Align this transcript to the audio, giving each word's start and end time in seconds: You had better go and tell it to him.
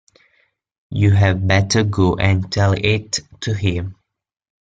You 0.89 1.11
had 1.11 1.47
better 1.47 1.83
go 1.83 2.15
and 2.15 2.51
tell 2.51 2.73
it 2.73 3.19
to 3.41 3.53
him. 3.53 3.97